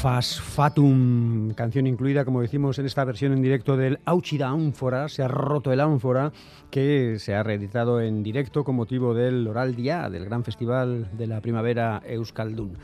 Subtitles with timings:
[0.00, 5.22] Fas Fatum, canción incluida, como decimos, en esta versión en directo del Auchida Ánfora, se
[5.22, 6.32] ha roto el ánfora,
[6.70, 11.26] que se ha reeditado en directo con motivo del Oral Día, del gran festival de
[11.26, 12.78] la primavera Euskaldun.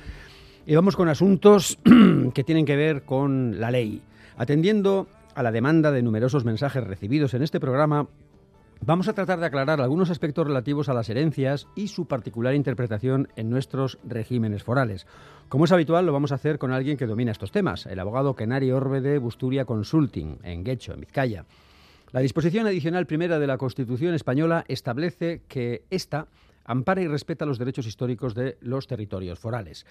[0.67, 1.79] Y vamos con asuntos
[2.35, 4.03] que tienen que ver con la ley.
[4.37, 8.09] Atendiendo a la demanda de numerosos mensajes recibidos en este programa,
[8.81, 13.29] Vamos a tratar de aclarar algunos aspectos relativos a las herencias y su particular interpretación
[13.35, 15.07] en nuestros regímenes forales.
[15.49, 18.37] Como es habitual, lo vamos a hacer con alguien que domina estos temas, el abogado
[18.37, 21.47] Kenari Orbe de Busturia Consulting, en Guecho, en Vizcaya.
[22.13, 26.29] La disposición adicional primera de la Constitución española establece que esta
[26.67, 29.87] ampara y respeta los derechos históricos de los territorios forales.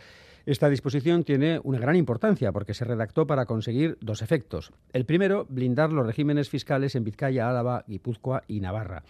[0.45, 4.71] Esta disposición tiene una gran importancia porque se redactó para conseguir dos efectos.
[4.93, 9.03] El primero, blindar los regímenes fiscales en Vizcaya, Álava, Guipúzcoa y Navarra.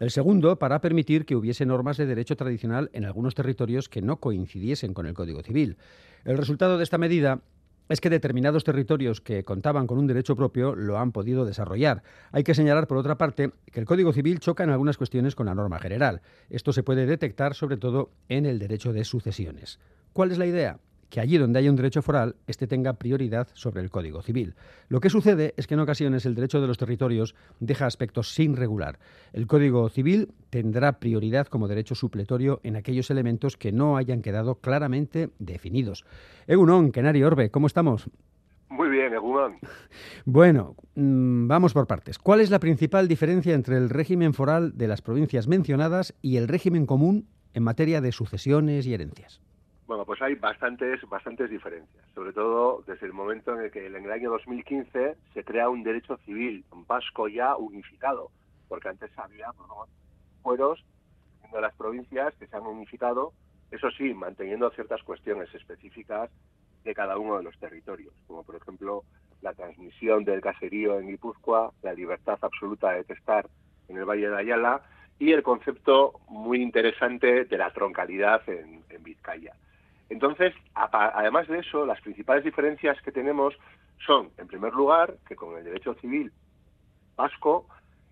[0.00, 4.16] El segundo, para permitir que hubiese normas de derecho tradicional en algunos territorios que no
[4.16, 5.76] coincidiesen con el Código Civil.
[6.24, 7.40] El resultado de esta medida
[7.88, 12.02] es que determinados territorios que contaban con un derecho propio lo han podido desarrollar.
[12.32, 15.46] Hay que señalar, por otra parte, que el Código Civil choca en algunas cuestiones con
[15.46, 16.22] la norma general.
[16.50, 19.78] Esto se puede detectar sobre todo en el derecho de sucesiones.
[20.12, 20.78] ¿Cuál es la idea?
[21.08, 24.54] Que allí donde haya un derecho foral, éste tenga prioridad sobre el Código Civil.
[24.88, 28.56] Lo que sucede es que en ocasiones el derecho de los territorios deja aspectos sin
[28.56, 28.98] regular.
[29.32, 34.56] El Código Civil tendrá prioridad como derecho supletorio en aquellos elementos que no hayan quedado
[34.56, 36.04] claramente definidos.
[36.46, 38.08] Egunon, Kenari Orbe, ¿cómo estamos?
[38.68, 39.58] Muy bien, Egunon.
[40.24, 42.18] Bueno, mm, vamos por partes.
[42.18, 46.48] ¿Cuál es la principal diferencia entre el régimen foral de las provincias mencionadas y el
[46.48, 49.40] régimen común en materia de sucesiones y herencias?
[49.86, 53.94] Bueno, pues hay bastantes, bastantes diferencias, sobre todo desde el momento en el que en
[53.94, 58.30] el año 2015 se crea un derecho civil vasco ya unificado,
[58.66, 59.52] porque antes había
[60.42, 60.82] fueros
[61.52, 63.34] de las provincias que se han unificado,
[63.70, 66.30] eso sí, manteniendo ciertas cuestiones específicas
[66.82, 69.02] de cada uno de los territorios, como por ejemplo
[69.42, 73.50] la transmisión del caserío en Guipúzcoa, la libertad absoluta de testar
[73.88, 74.80] en el Valle de Ayala
[75.18, 79.54] y el concepto muy interesante de la troncalidad en Vizcaya.
[80.08, 83.54] Entonces, además de eso, las principales diferencias que tenemos
[84.06, 86.32] son, en primer lugar, que con el derecho civil
[87.16, 87.66] vasco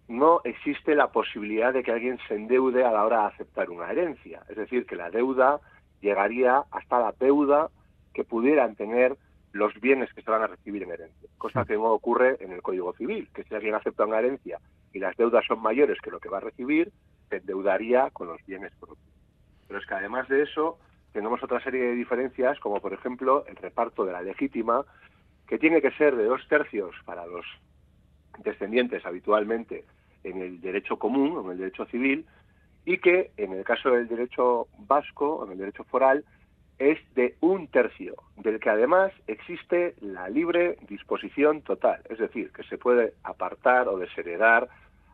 [0.09, 3.91] no existe la posibilidad de que alguien se endeude a la hora de aceptar una
[3.91, 4.43] herencia.
[4.49, 5.61] Es decir, que la deuda
[6.01, 7.71] llegaría hasta la deuda
[8.13, 9.17] que pudieran tener
[9.53, 12.63] los bienes que se van a recibir en herencia, cosa que no ocurre en el
[12.63, 14.59] Código Civil, que si alguien acepta una herencia
[14.93, 16.91] y las deudas son mayores que lo que va a recibir,
[17.29, 19.13] se endeudaría con los bienes propios.
[19.67, 20.79] Pero es que además de eso,
[21.13, 24.85] tenemos otra serie de diferencias, como por ejemplo el reparto de la legítima,
[25.47, 27.45] que tiene que ser de dos tercios para los
[28.39, 29.85] descendientes habitualmente
[30.25, 32.27] en el derecho común, en el derecho civil,
[32.85, 36.25] y que en el caso del derecho vasco, en el derecho foral,
[36.79, 42.65] es de un tercio, del que además existe la libre disposición total, es decir, que
[42.65, 44.69] se puede apartar o desheredar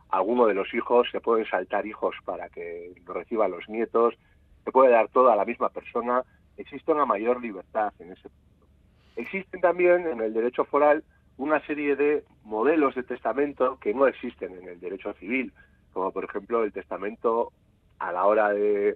[0.09, 4.15] alguno de los hijos, se pueden saltar hijos para que lo reciban los nietos,
[4.63, 6.23] se puede dar todo a la misma persona,
[6.57, 8.67] existe una mayor libertad en ese punto.
[9.15, 11.03] Existen también en el derecho foral
[11.37, 15.53] una serie de modelos de testamento que no existen en el derecho civil,
[15.93, 17.51] como por ejemplo el testamento
[17.99, 18.95] a la hora de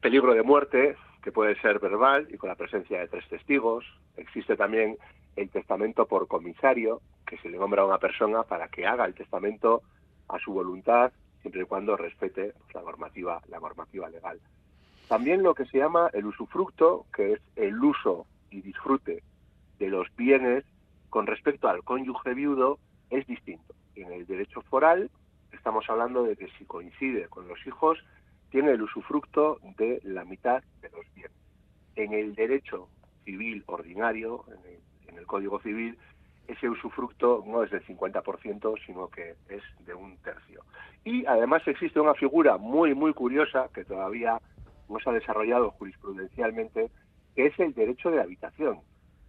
[0.00, 3.84] peligro de muerte, que puede ser verbal y con la presencia de tres testigos.
[4.16, 4.96] Existe también
[5.36, 9.14] el testamento por comisario, que se le nombra a una persona para que haga el
[9.14, 9.82] testamento
[10.28, 14.40] a su voluntad, siempre y cuando respete la normativa, la normativa legal.
[15.12, 19.22] También lo que se llama el usufructo, que es el uso y disfrute
[19.78, 20.64] de los bienes
[21.10, 22.78] con respecto al cónyuge viudo,
[23.10, 23.74] es distinto.
[23.94, 25.10] En el derecho foral
[25.52, 27.98] estamos hablando de que si coincide con los hijos,
[28.48, 31.36] tiene el usufructo de la mitad de los bienes.
[31.94, 32.88] En el derecho
[33.26, 35.98] civil ordinario, en el, en el Código Civil,
[36.48, 40.64] ese usufructo no es del 50%, sino que es de un tercio.
[41.04, 44.40] Y además existe una figura muy, muy curiosa que todavía
[44.92, 46.90] no se ha desarrollado jurisprudencialmente,
[47.34, 48.80] que es el derecho de habitación,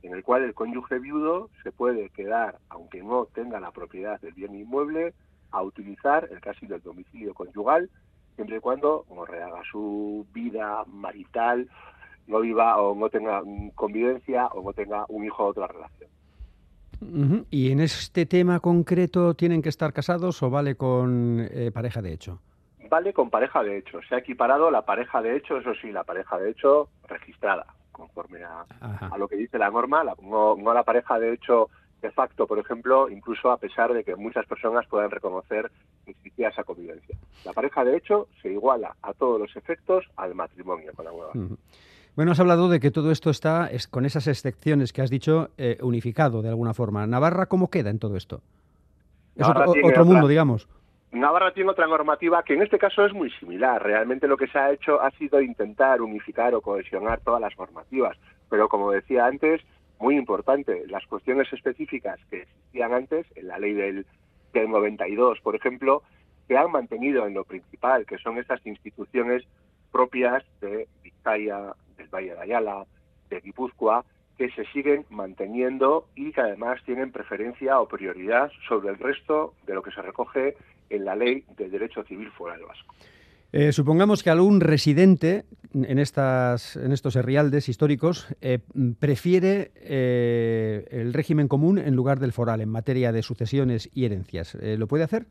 [0.02, 4.34] en el cual el cónyuge viudo se puede quedar, aunque no tenga la propiedad del
[4.34, 5.14] bien inmueble,
[5.52, 7.90] a utilizar el caso del domicilio conyugal,
[8.36, 11.70] siempre y cuando no rehaga su vida marital,
[12.28, 13.42] no viva o no tenga
[13.76, 16.10] convivencia o no tenga un hijo o otra relación.
[17.52, 22.14] ¿Y en este tema concreto tienen que estar casados o vale con eh, pareja de
[22.14, 22.40] hecho?
[22.94, 24.02] Vale con pareja de hecho.
[24.08, 28.44] Se ha equiparado la pareja de hecho, eso sí, la pareja de hecho registrada, conforme
[28.44, 31.72] a, lo que dice la norma, no, la pareja de hecho
[32.04, 35.72] de facto, por ejemplo, incluso a pesar de que muchas personas puedan reconocer
[36.06, 37.18] que existía esa convivencia.
[37.46, 41.32] La pareja de hecho se iguala a todos los efectos al matrimonio con la nueva.
[42.16, 45.80] Bueno, has hablado de que todo esto está, con esas excepciones que has dicho, eh,
[45.82, 47.08] unificado de alguna forma.
[47.08, 48.42] ¿Navarra cómo queda en todo esto?
[49.36, 50.68] Es otro, mundo, digamos.
[51.14, 53.82] Navarra tiene otra normativa que en este caso es muy similar.
[53.84, 58.18] Realmente lo que se ha hecho ha sido intentar unificar o cohesionar todas las normativas.
[58.50, 59.62] Pero como decía antes,
[60.00, 64.08] muy importante, las cuestiones específicas que existían antes, en la ley del,
[64.54, 66.02] del 92, por ejemplo,
[66.48, 69.44] se han mantenido en lo principal, que son estas instituciones
[69.92, 72.86] propias de Vizcaya, del Valle de Ayala,
[73.30, 74.04] de Guipúzcoa,
[74.38, 79.74] que se siguen manteniendo y que además tienen preferencia o prioridad sobre el resto de
[79.74, 80.56] lo que se recoge
[80.90, 82.94] en la ley del derecho civil fuera del vasco.
[83.52, 85.44] Eh, supongamos que algún residente
[85.76, 88.60] en, estas, en estos herrialdes históricos eh,
[89.00, 94.58] prefiere eh, el régimen común en lugar del foral en materia de sucesiones y herencias.
[94.60, 95.26] ¿Lo puede hacer?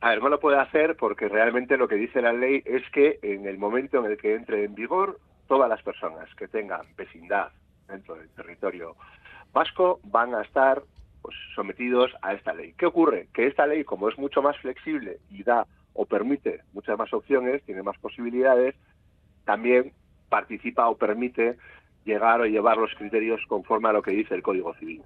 [0.00, 3.20] A ver, no lo puede hacer porque realmente lo que dice la ley es que
[3.22, 7.52] en el momento en el que entre en vigor, todas las personas que tengan vecindad
[7.92, 8.96] dentro del territorio
[9.52, 10.82] vasco van a estar
[11.20, 12.74] pues, sometidos a esta ley.
[12.76, 13.28] ¿Qué ocurre?
[13.32, 17.62] Que esta ley, como es mucho más flexible y da o permite muchas más opciones,
[17.64, 18.74] tiene más posibilidades,
[19.44, 19.92] también
[20.28, 21.58] participa o permite
[22.04, 25.02] llegar o llevar los criterios conforme a lo que dice el Código Civil.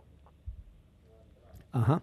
[1.72, 2.00] Ajá.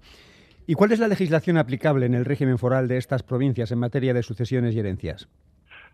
[0.68, 4.14] ¿Y cuál es la legislación aplicable en el régimen foral de estas provincias en materia
[4.14, 5.28] de sucesiones y herencias?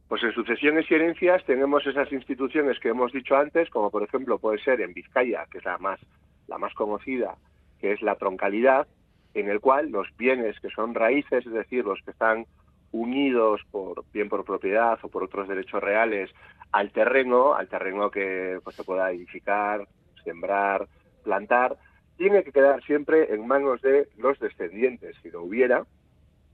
[0.09, 4.39] Pues en sucesiones y herencias tenemos esas instituciones que hemos dicho antes, como por ejemplo
[4.39, 5.99] puede ser en Vizcaya, que es la más,
[6.47, 7.35] la más conocida,
[7.79, 8.87] que es la troncalidad,
[9.35, 12.47] en el cual los bienes que son raíces, es decir, los que están
[12.91, 16.31] unidos por bien por propiedad o por otros derechos reales
[16.71, 19.87] al terreno, al terreno que pues, se pueda edificar,
[20.23, 20.87] sembrar,
[21.23, 21.77] plantar,
[22.17, 25.85] tiene que quedar siempre en manos de los descendientes, si lo hubiera,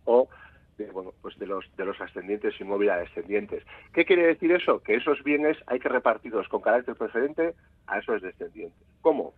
[0.04, 0.28] o
[0.78, 3.64] de, bueno, pues de los de los ascendientes hubiera descendientes.
[3.94, 4.82] ¿Qué quiere decir eso?
[4.82, 7.54] Que esos bienes hay que repartirlos con carácter preferente
[7.88, 8.88] a esos descendientes.
[9.02, 9.34] ¿Cómo?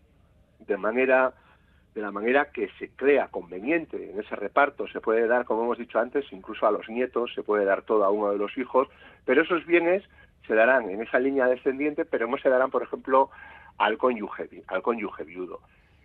[0.59, 1.33] De manera
[1.93, 4.87] de la manera que se crea conveniente en ese reparto.
[4.87, 8.03] Se puede dar, como hemos dicho antes, incluso a los nietos, se puede dar todo
[8.03, 8.87] a uno de los hijos,
[9.25, 10.03] pero esos bienes
[10.45, 13.31] se darán en esa línea descendiente, pero no se darán, por ejemplo,
[13.79, 15.59] al cónyuge, al cónyuge viudo.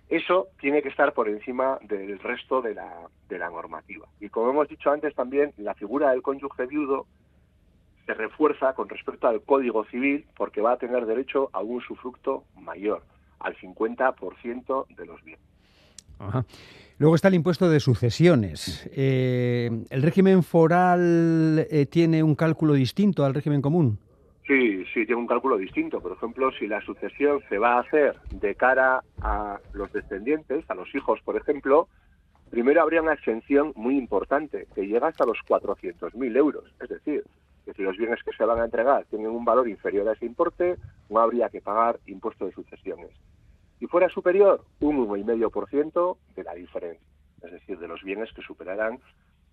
[0.08, 4.06] Eso tiene que estar por encima del resto de la, de la normativa.
[4.20, 7.06] Y como hemos dicho antes también, la figura del cónyuge viudo
[8.06, 12.44] se refuerza con respecto al Código Civil porque va a tener derecho a un sufructo
[12.60, 13.02] mayor,
[13.38, 15.44] al 50% de los bienes.
[16.98, 18.88] Luego está el impuesto de sucesiones.
[18.92, 23.98] Eh, ¿El régimen foral eh, tiene un cálculo distinto al régimen común?
[24.46, 26.00] Sí, sí, tiene un cálculo distinto.
[26.00, 30.74] Por ejemplo, si la sucesión se va a hacer de cara a los descendientes, a
[30.74, 31.88] los hijos, por ejemplo,
[32.50, 36.64] primero habría una exención muy importante que llega hasta los 400.000 euros.
[36.80, 37.24] Es decir,
[37.64, 40.26] que si los bienes que se van a entregar tienen un valor inferior a ese
[40.26, 40.76] importe,
[41.08, 43.10] no habría que pagar impuesto de sucesiones.
[43.78, 47.06] Si fuera superior, un 1,5% de la diferencia,
[47.42, 48.98] es decir, de los bienes que superaran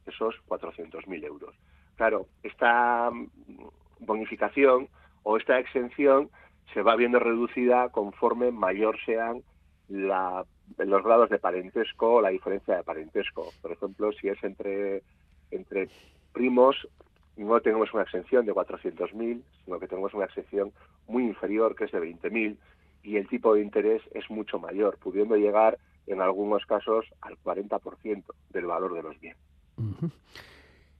[0.05, 1.55] esos 400.000 euros.
[1.95, 3.11] Claro, esta
[3.99, 4.87] bonificación
[5.23, 6.29] o esta exención
[6.73, 9.41] se va viendo reducida conforme mayor sean
[9.87, 10.45] la,
[10.77, 13.51] los grados de parentesco o la diferencia de parentesco.
[13.61, 15.01] Por ejemplo, si es entre,
[15.51, 15.89] entre
[16.31, 16.87] primos,
[17.37, 20.71] no tenemos una exención de 400.000, sino que tenemos una exención
[21.07, 22.57] muy inferior, que es de 20.000,
[23.03, 28.23] y el tipo de interés es mucho mayor, pudiendo llegar en algunos casos al 40%
[28.49, 29.41] del valor de los bienes.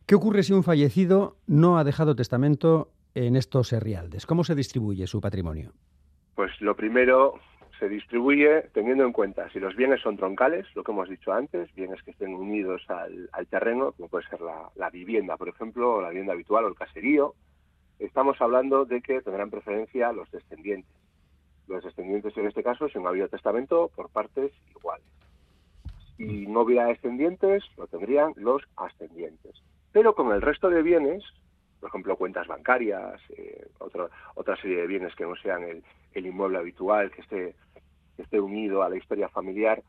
[0.10, 4.26] ¿Qué ocurre si un fallecido no ha dejado testamento en estos herrialdes?
[4.26, 5.72] ¿Cómo se distribuye su patrimonio?
[6.34, 7.36] Pues lo primero
[7.78, 11.72] se distribuye teniendo en cuenta si los bienes son troncales, lo que hemos dicho antes,
[11.76, 16.10] bienes que estén unidos al, terreno, como puede ser la, vivienda, por ejemplo, o la
[16.10, 17.36] vivienda habitual o el caserío,
[18.00, 20.92] estamos hablando de que tendrán preferencia los descendientes.
[21.68, 25.06] Los descendientes, en este caso, si no ha habido testamento, por partes iguales.
[26.18, 29.62] Si no hubiera descendientes, lo tendrían los ascendientes.
[29.92, 31.24] Pero con el resto de bienes,
[31.80, 37.12] por ejemplo, cuentas bancarias, eh, otra serie de bienes que no sean el, inmueble habitual,
[37.12, 37.56] que esté,
[38.18, 39.82] esté unido a la historia familiar,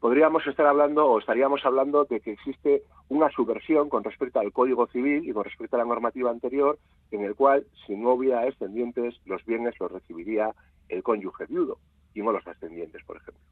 [0.00, 4.86] podríamos estar hablando o estaríamos hablando de que existe una subversión con respecto al Código
[4.86, 6.78] Civil y con respecto a la normativa anterior,
[7.10, 10.54] en el cual, si no hubiera descendientes, los bienes los recibiría
[10.88, 11.78] el cónyuge viudo
[12.14, 13.42] y no los ascendientes, por ejemplo.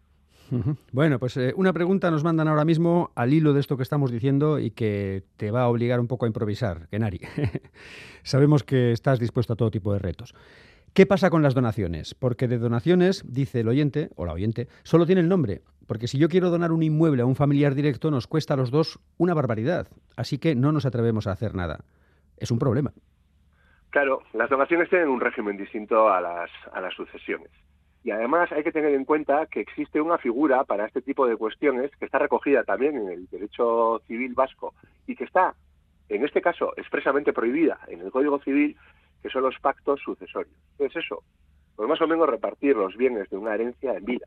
[0.93, 4.11] Bueno, pues eh, una pregunta nos mandan ahora mismo al hilo de esto que estamos
[4.11, 7.21] diciendo y que te va a obligar un poco a improvisar, Kenari.
[8.23, 10.35] Sabemos que estás dispuesto a todo tipo de retos.
[10.93, 12.15] ¿Qué pasa con las donaciones?
[12.15, 15.63] Porque de donaciones, dice el oyente, o la oyente, solo tiene el nombre.
[15.87, 18.71] Porque si yo quiero donar un inmueble a un familiar directo, nos cuesta a los
[18.71, 19.89] dos una barbaridad.
[20.17, 21.85] Así que no nos atrevemos a hacer nada.
[22.37, 22.93] Es un problema.
[23.91, 27.51] Claro, las donaciones tienen un régimen distinto a las, a las sucesiones.
[28.03, 31.37] Y además hay que tener en cuenta que existe una figura para este tipo de
[31.37, 34.75] cuestiones que está recogida también en el derecho civil vasco
[35.07, 35.55] y que está,
[36.09, 38.77] en este caso, expresamente prohibida en el Código Civil,
[39.23, 40.57] que son los pactos sucesorios.
[40.79, 41.23] ¿Qué es eso?
[41.77, 44.27] Pues más o menos repartir los bienes de una herencia en vida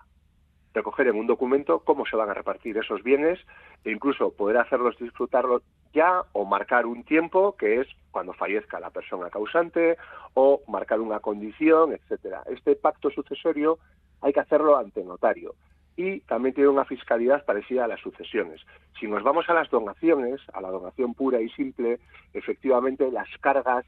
[0.74, 3.40] recoger en un documento cómo se van a repartir esos bienes
[3.84, 5.62] e incluso poder hacerlos disfrutarlos
[5.94, 9.98] ya o marcar un tiempo que es cuando fallezca la persona causante
[10.34, 12.44] o marcar una condición, etcétera.
[12.48, 13.80] Este pacto sucesorio
[14.22, 15.56] hay que hacerlo ante notario
[15.96, 18.62] y también tiene una fiscalidad parecida a las sucesiones.
[19.00, 22.00] Si nos vamos a las donaciones, a la donación pura y simple,
[22.34, 23.86] efectivamente las cargas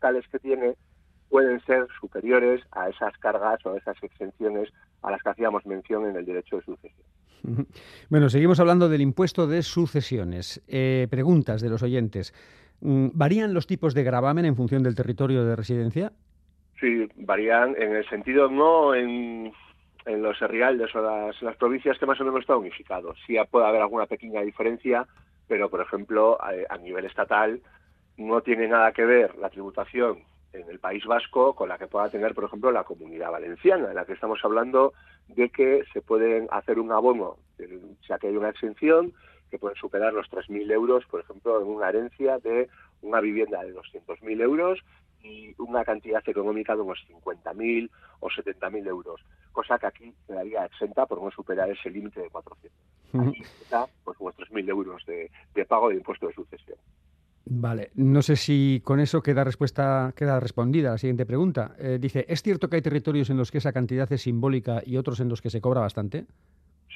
[0.00, 0.74] tales que tiene
[1.30, 4.70] pueden ser superiores a esas cargas o a esas exenciones
[5.02, 6.97] a las que hacíamos mención en el derecho de sucesión.
[8.08, 10.62] Bueno, seguimos hablando del impuesto de sucesiones.
[10.68, 12.34] Eh, preguntas de los oyentes.
[12.80, 16.12] Mm, ¿Varían los tipos de gravamen en función del territorio de residencia?
[16.80, 19.52] Sí, varían en el sentido no en,
[20.06, 23.14] los herrialdes o las, provincias que más o menos está unificado.
[23.26, 25.06] Sí puede haber alguna pequeña diferencia,
[25.48, 27.60] pero por ejemplo a nivel estatal
[28.16, 30.18] no tiene nada que ver la tributación
[30.52, 33.94] en el País Vasco con la que pueda tener, por ejemplo, la comunidad valenciana, en
[33.94, 34.92] la que estamos hablando
[35.28, 37.36] de que se pueden hacer un abono,
[38.06, 39.12] sea que hay una exención,
[39.50, 42.68] que pueden superar los 3.000 euros, por ejemplo, en una herencia de
[43.02, 44.80] una vivienda de 200.000 euros
[45.22, 47.90] y una cantidad económica de unos 50.000
[48.20, 49.20] o 70.000 euros,
[49.52, 52.78] cosa que aquí quedaría exenta por no superar ese límite de 400.
[53.28, 56.78] Aquí está pues, unos 3.000 euros de, de pago de impuesto de sucesión.
[57.50, 61.74] Vale, no sé si con eso queda respuesta queda respondida la siguiente pregunta.
[61.78, 64.98] Eh, dice, ¿es cierto que hay territorios en los que esa cantidad es simbólica y
[64.98, 66.26] otros en los que se cobra bastante?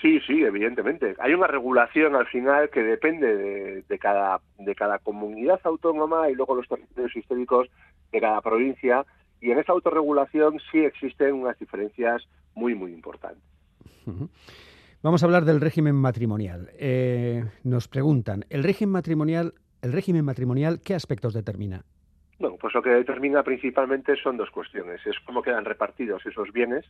[0.03, 1.15] Sí, sí, evidentemente.
[1.21, 6.57] Hay una regulación al final que depende de, cada, de cada comunidad autónoma y luego
[6.57, 7.69] los territorios históricos
[8.11, 9.07] de cada provincia.
[9.41, 13.43] Y en esa autorregulación sí existen unas diferencias muy, muy importantes.
[15.03, 16.71] Vamos a hablar del régimen matrimonial.
[16.79, 21.85] Eh, nos preguntan, ¿el régimen matrimonial ¿El régimen matrimonial qué aspectos determina?
[22.39, 25.05] Bueno, pues lo que determina principalmente son dos cuestiones.
[25.05, 26.87] Es cómo quedan repartidos esos bienes.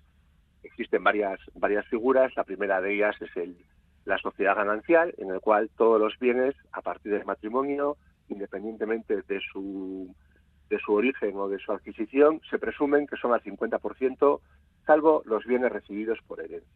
[0.63, 2.37] Existen varias, varias figuras.
[2.37, 3.57] La primera de ellas es el,
[4.05, 7.97] la sociedad ganancial, en el cual todos los bienes, a partir del matrimonio,
[8.29, 10.15] independientemente de su,
[10.69, 14.41] de su origen o de su adquisición, se presumen que son al 50%,
[14.87, 16.69] salvo los bienes recibidos por herencia.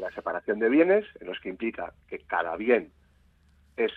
[0.00, 2.90] La separación de bienes, en los que implica que cada bien
[3.76, 3.92] es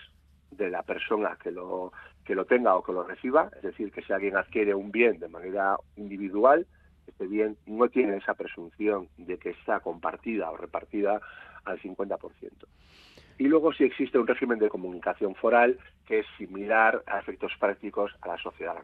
[0.50, 1.92] de la persona que lo,
[2.24, 5.18] que lo tenga o que lo reciba, es decir, que si alguien adquiere un bien
[5.18, 6.66] de manera individual,
[7.06, 11.20] este bien no tiene esa presunción de que está compartida o repartida
[11.64, 12.18] al 50%.
[13.38, 18.12] Y luego si existe un régimen de comunicación foral que es similar a efectos prácticos
[18.22, 18.76] a la sociedad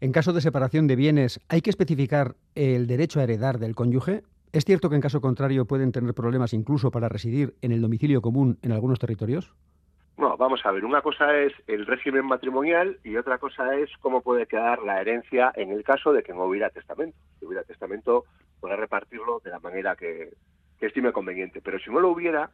[0.00, 4.22] En caso de separación de bienes, ¿hay que especificar el derecho a heredar del cónyuge?
[4.52, 8.20] ¿Es cierto que en caso contrario pueden tener problemas incluso para residir en el domicilio
[8.20, 9.54] común en algunos territorios?
[10.42, 14.46] Vamos a ver, una cosa es el régimen matrimonial y otra cosa es cómo puede
[14.46, 17.16] quedar la herencia en el caso de que no hubiera testamento.
[17.38, 18.24] Si hubiera testamento,
[18.58, 20.30] puede repartirlo de la manera que,
[20.80, 21.60] estime conveniente.
[21.62, 22.50] Pero si no lo hubiera,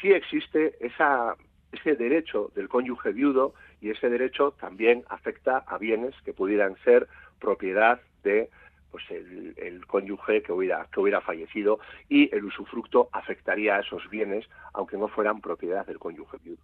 [0.00, 1.36] sí existe esa,
[1.70, 7.06] ese derecho del cónyuge viudo y ese derecho también afecta a bienes que pudieran ser
[7.38, 8.50] propiedad de
[8.90, 11.78] pues el, el, cónyuge que hubiera, que hubiera fallecido
[12.08, 16.58] y el usufructo afectaría a esos bienes aunque no fueran propiedad del cónyuge viudo.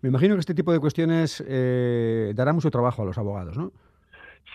[0.00, 3.72] Me imagino que este tipo de cuestiones eh, dará mucho trabajo a los abogados, ¿no?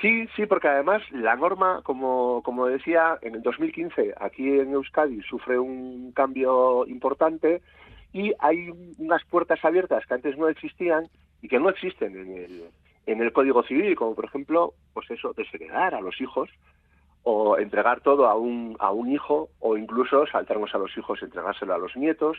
[0.01, 5.21] Sí, sí, porque además la norma, como, como decía, en el 2015 aquí en Euskadi
[5.21, 7.61] sufre un cambio importante
[8.11, 11.07] y hay unas puertas abiertas que antes no existían
[11.41, 12.63] y que no existen en el,
[13.05, 16.49] en el Código Civil, como por ejemplo, pues eso, desheredar a los hijos
[17.23, 21.25] o entregar todo a un, a un hijo o incluso saltarnos a los hijos y
[21.25, 22.37] entregárselo a los nietos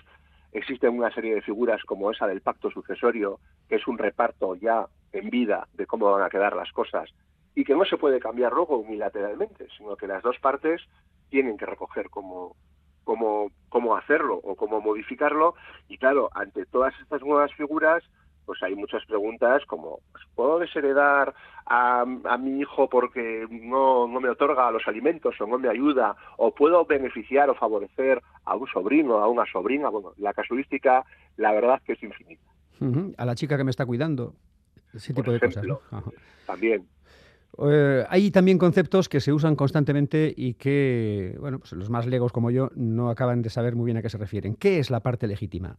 [0.55, 4.87] Existen una serie de figuras como esa del pacto sucesorio, que es un reparto ya
[5.13, 7.11] en vida de cómo van a quedar las cosas
[7.57, 10.81] y que no se puede cambiar luego unilateralmente, sino que las dos partes
[11.29, 12.55] tienen que recoger cómo,
[13.03, 15.57] cómo, cómo hacerlo o cómo modificarlo.
[15.89, 18.05] Y claro, ante todas estas nuevas figuras,
[18.47, 21.35] pues hay muchas preguntas como, pues, ¿puedo desheredar
[21.67, 26.17] a, a, mi hijo porque no, no me otorga los alimentos o no me ayuda?
[26.37, 29.89] ¿O puedo beneficiar o favorecer a un sobrino, a una sobrina?
[29.89, 31.05] Bueno, la casuística,
[31.37, 32.43] la verdad que es infinita.
[33.17, 34.35] A la chica que me está cuidando,
[34.93, 35.65] ese tipo de cosas.
[36.47, 36.87] También.
[37.59, 42.33] Eh, hay también conceptos que se usan constantemente y que, bueno, pues los más legos
[42.33, 44.57] como yo no acaban de saber muy bien a qué se refieren.
[44.57, 45.77] ¿Qué es la parte legítima?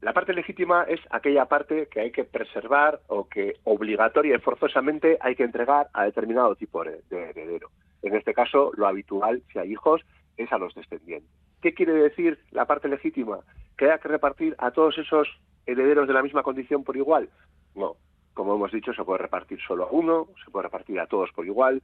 [0.00, 5.18] La parte legítima es aquella parte que hay que preservar o que obligatoria y forzosamente
[5.20, 7.70] hay que entregar a determinado tipo de, heredero.
[8.00, 10.00] En este caso, lo habitual, si hay hijos,
[10.38, 11.30] es a los descendientes.
[11.60, 13.40] ¿Qué quiere decir la parte legítima?
[13.76, 15.28] ¿Que hay que repartir a todos esos
[15.66, 17.28] herederos de la misma condición por igual?
[17.74, 17.96] No.
[18.32, 21.44] Como hemos dicho, se puede repartir solo a uno, se puede repartir a todos por
[21.44, 21.82] igual,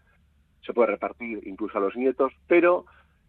[0.65, 2.87] se puede repartir incluso a los nietos, pero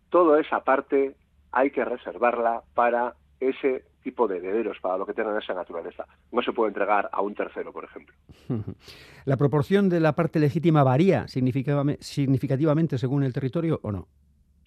[0.10, 1.15] toda esa parte
[1.51, 6.06] hay que reservarla para ese tipo de herederos, para lo que tengan esa naturaleza.
[6.32, 8.15] No se puede entregar a un tercero, por ejemplo.
[9.25, 14.08] ¿La proporción de la parte legítima varía significativamente según el territorio o no?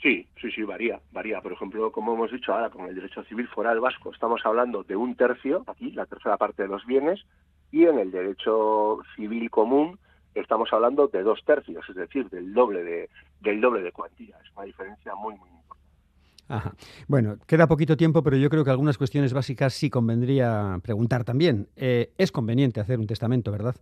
[0.02, 1.40] Sí, sí, sí, varía, varía.
[1.40, 4.96] Por ejemplo, como hemos dicho ahora con el derecho civil foral vasco, estamos hablando de
[4.96, 7.20] un tercio, aquí, la tercera parte de los bienes,
[7.70, 9.98] y en el derecho civil común
[10.34, 13.10] estamos hablando de dos tercios, es decir, del doble de,
[13.40, 14.36] del doble de cuantía.
[14.42, 15.50] Es una diferencia muy, muy
[16.50, 16.74] Ajá.
[17.06, 21.68] Bueno, queda poquito tiempo, pero yo creo que algunas cuestiones básicas sí convendría preguntar también.
[21.76, 23.76] Eh, es conveniente hacer un testamento, ¿verdad?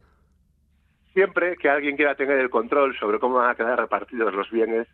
[1.15, 4.87] Siempre que alguien quiera tener el control sobre cómo van a quedar repartidos los bienes,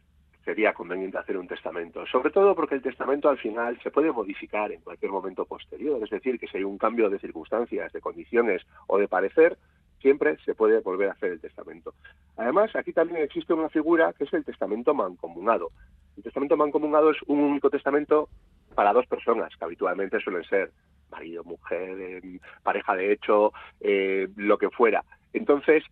[0.44, 2.06] sería conveniente hacer un testamento.
[2.06, 6.00] Sobre todo porque el testamento al final se puede modificar en cualquier momento posterior.
[6.02, 9.58] Es decir, que si hay un cambio de circunstancias, de condiciones o de parecer,
[10.00, 11.94] siempre se puede volver a hacer el testamento.
[12.36, 15.70] Además, aquí también existe una figura que es el testamento mancomunado.
[16.16, 18.28] El testamento mancomunado es un único testamento
[18.74, 20.70] para dos personas, que habitualmente suelen ser
[21.10, 25.04] marido, mujer, em, pareja de hecho, eh, lo que fuera.
[25.32, 25.84] Entonces,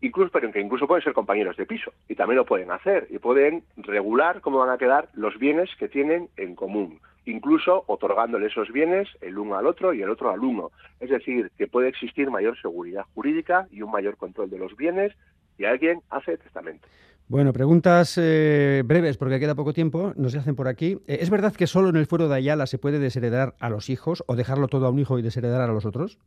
[0.00, 3.64] incluso, pero incluso pueden ser compañeros de piso y también lo pueden hacer y pueden
[3.76, 9.08] regular cómo van a quedar los bienes que tienen en común incluso otorgándole esos bienes
[9.20, 10.70] el uno al otro y el otro al uno.
[11.00, 15.12] Es decir, que puede existir mayor seguridad jurídica y un mayor control de los bienes
[15.58, 16.86] y alguien hace testamento.
[17.28, 21.00] Bueno, preguntas eh, breves porque queda poco tiempo, nos hacen por aquí.
[21.08, 23.90] Eh, ¿Es verdad que solo en el fuero de Ayala se puede desheredar a los
[23.90, 26.20] hijos o dejarlo todo a un hijo y desheredar a los otros?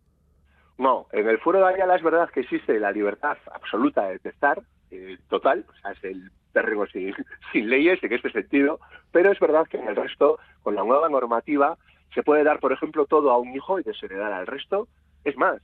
[0.77, 4.61] No, en el fuero de Ayala es verdad que existe la libertad absoluta de testar,
[4.91, 7.15] eh, total, o sea, es el terreno sin,
[7.53, 8.81] sin leyes en este sentido,
[9.13, 11.77] pero es verdad que en el resto, con la nueva normativa,
[12.13, 14.89] se puede dar, por ejemplo, todo a un hijo y desheredar al resto.
[15.23, 15.61] Es más,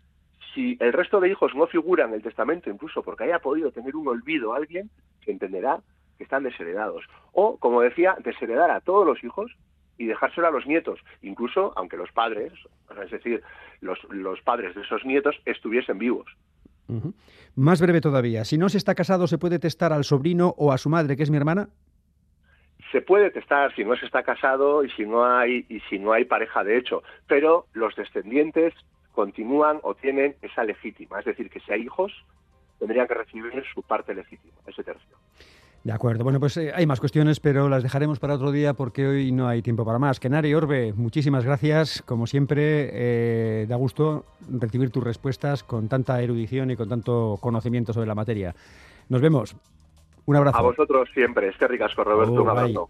[0.54, 3.96] si el resto de hijos no figura en el testamento, incluso porque haya podido tener
[3.96, 4.90] un olvido a alguien,
[5.24, 5.80] se entenderá
[6.18, 7.06] que están desheredados.
[7.34, 9.52] O, como decía, desheredar a todos los hijos
[9.98, 12.54] y dejárselo a los nietos, incluso aunque los padres,
[13.04, 13.42] es decir,
[13.82, 16.28] los, los padres de esos nietos estuviesen vivos.
[17.56, 20.78] Más breve todavía, si no se está casado, ¿se puede testar al sobrino o a
[20.78, 21.70] su madre, que es mi hermana?
[22.92, 26.14] Se puede testar si no se está casado y si no hay y si no
[26.14, 28.74] hay pareja de hecho, pero los descendientes
[29.16, 32.12] continúan o tienen esa legítima, es decir, que si hay hijos
[32.80, 35.18] tendrían que recibir su parte legítima, ese tercio.
[35.86, 36.24] De acuerdo.
[36.24, 39.48] Bueno, pues eh, hay más cuestiones, pero las dejaremos para otro día porque hoy no
[39.48, 40.20] hay tiempo para más.
[40.20, 42.02] Kenari Orbe, muchísimas gracias.
[42.02, 47.94] Como siempre, eh, da gusto recibir tus respuestas con tanta erudición y con tanto conocimiento
[47.94, 48.56] sobre la materia.
[49.10, 49.56] Nos vemos.
[50.26, 50.58] Un abrazo.
[50.58, 51.50] A vosotros siempre.
[51.50, 52.42] Este ricasco, Roberto.
[52.42, 52.88] un abrazo.